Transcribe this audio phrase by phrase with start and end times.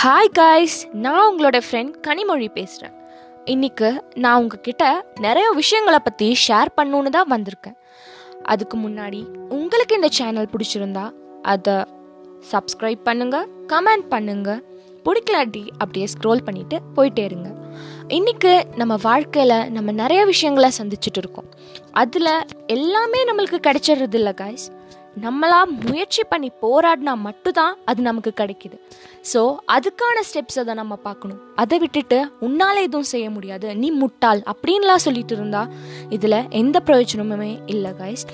[0.00, 2.94] Hi guys நான் உங்களோட friend Kanimozhi பேசுகிறேன்
[3.44, 4.84] இன்னைக்கு நான் உங்ககிட்ட
[5.20, 7.76] நிறைய விஷயங்களை பற்றி ஷேர் பண்ணணுன்னு தான் வந்திருக்கேன்.
[8.42, 11.04] அதுக்கு முன்னாடி உங்களுக்கு இந்த சேனல் பிடிச்சிருந்தா
[11.42, 11.76] அதை
[12.52, 14.62] சப்ஸ்கிரைப் பண்ணுங்கள் கமெண்ட் பண்ணுங்கள்
[15.04, 17.50] பிடிக்கலாட்டி அப்படியே ஸ்க்ரோல் பண்ணிவிட்டு போயிட்டே இருங்க.
[18.08, 21.50] இன்னைக்கு நம்ம வாழ்க்கையில் நம்ம நிறைய விஷயங்களை சந்திச்சுட்டு இருக்கோம்.
[21.90, 22.32] அதில்
[22.66, 24.66] எல்லாமே நம்மளுக்கு கிடைச்சிடுறது இல்லை காய்ஸ்
[25.24, 28.76] நம்மளா முயற்சி பண்ணி போராடினா மட்டும்தான் அது நமக்கு கிடைக்குது.
[29.32, 29.40] ஸோ
[29.74, 31.40] அதுக்கான ஸ்டெப்ஸ் அதை நம்ம பார்க்கணும்.
[31.56, 33.68] அதை விட்டுட்டு உன்னால எதுவும் செய்ய முடியாது.
[33.74, 35.68] நீ முட்டாள் அப்படின்லாம் சொல்லிட்டு இருந்தா
[36.08, 38.24] இதில் எந்த பிரயோஜனமுமே இல்லை கைஸ்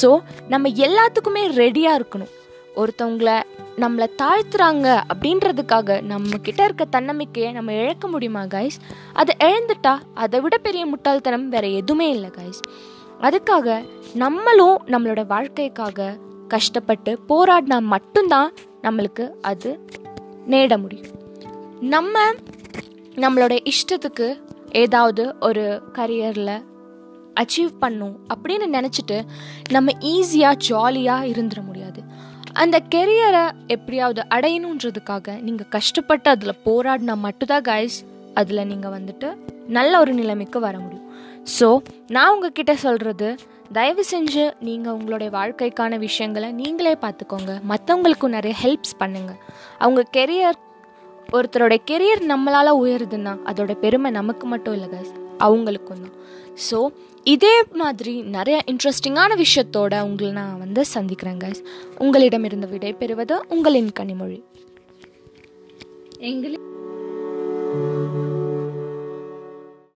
[0.00, 0.10] ஸோ
[0.48, 2.32] நம்ம எல்லாத்துக்குமே ரெடியாக இருக்கணும்.
[2.76, 3.30] ஒருத்தவங்கள
[3.78, 8.78] நம்மளை தாழ்த்துறாங்க அப்படின்றதுக்காக நம்ம கிட்ட இருக்க தன்னம்பிக்கையை நம்ம இழக்க முடியுமா கைஸ்
[9.12, 12.60] அதை இழந்துட்டா அதை விட பெரிய முட்டாள்தனம் வேற எதுவுமே இல்லை கைஸ்
[13.20, 13.84] அதுக்காக
[14.14, 16.16] நம்மளும் நம்மளோட வாழ்க்கைக்காக
[16.48, 19.86] கஷ்டப்பட்டு போராடினா மட்டும்தான் நம்மளுக்கு அது
[20.46, 21.10] நேட முடியும்.
[21.80, 22.18] நம்ம
[23.14, 24.40] நம்மளோட இஷ்டத்துக்கு
[24.72, 26.62] ஏதாவது ஒரு கரியரில்
[27.34, 29.18] அச்சீவ் பண்ணும் அப்படின்னு நினச்சிட்டு
[29.70, 32.02] நம்ம ஈஸியாக ஜாலியாக இருந்துட முடியாது.
[32.52, 37.98] அந்த கெரியரை எப்படியாவது அடையணுன்றதுக்காக நீங்கள் கஷ்டப்பட்டு அதில் போராடினா மட்டும்தான் கைஸ்
[38.34, 39.28] அதில் நீங்கள் வந்துட்டு
[39.66, 41.06] நல்ல ஒரு நிலைமைக்கு வர முடியும்.
[41.44, 41.68] ஸோ
[42.16, 43.28] நான் உங்ககிட்ட சொல்கிறது
[43.72, 47.52] தயவு செஞ்சு நீங்கள் உங்களுடைய வாழ்க்கைக்கான விஷயங்களை நீங்களே பார்த்துக்கோங்க.
[47.72, 49.40] மற்றவங்களுக்கும் நிறைய ஹெல்ப்ஸ் பண்ணுங்கள்
[49.78, 50.58] அவங்க கெரியர்
[51.38, 55.12] ஒருத்தரோட கெரியர் நம்மளால் உயருதுன்னா அதோட பெருமை நமக்கு மட்டும் இல்லை கஸ்
[55.46, 56.16] அவங்களுக்கும் தான்.
[56.68, 56.78] ஸோ
[57.24, 61.62] இதே மாதிரி நிறைய இன்ட்ரெஸ்டிங்கான விஷயத்தோட உங்களை நான் வந்து சந்திக்கிறேன் கைஸ்
[61.98, 64.40] உங்களிடமிருந்து விடை பெறுவது உங்களின் கனிமொழி.
[66.30, 66.69] எங்களுக்கு